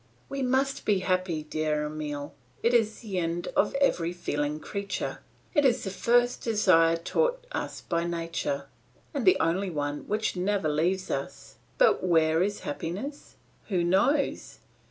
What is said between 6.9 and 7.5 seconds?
taught